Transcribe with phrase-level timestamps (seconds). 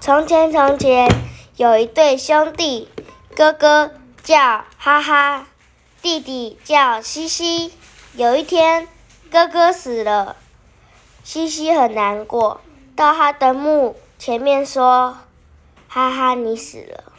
[0.00, 1.08] 从前从前
[1.56, 2.88] 有一对兄弟
[3.34, 3.90] 哥哥
[4.22, 5.46] 叫哈哈
[6.00, 7.72] 弟弟叫西西。
[8.14, 8.88] 有一天
[9.30, 10.34] 哥哥死了
[11.22, 12.60] 西西很难过
[12.96, 15.18] 到他的墓前面说
[15.88, 17.17] 哈哈你死了。